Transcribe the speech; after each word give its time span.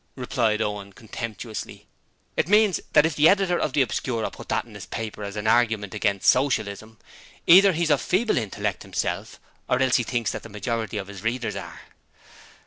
replied 0.15 0.63
Owen 0.63 0.91
contemptuously. 0.93 1.85
'It 2.35 2.47
means 2.47 2.79
that 2.93 3.05
if 3.05 3.15
the 3.15 3.29
Editor 3.29 3.59
of 3.59 3.73
the 3.73 3.83
Obscurer 3.83 4.31
put 4.31 4.49
that 4.49 4.65
in 4.65 4.73
his 4.73 4.87
paper 4.87 5.23
as 5.23 5.35
an 5.35 5.45
argument 5.45 5.93
against 5.93 6.27
Socialism, 6.27 6.97
either 7.45 7.73
he 7.73 7.83
is 7.83 7.91
of 7.91 8.01
feeble 8.01 8.39
intellect 8.39 8.81
himself 8.81 9.39
or 9.69 9.79
else 9.79 9.97
he 9.97 10.03
thinks 10.03 10.31
that 10.31 10.41
the 10.41 10.49
majority 10.49 10.97
of 10.97 11.05
his 11.05 11.21
readers 11.21 11.55
are. 11.55 11.81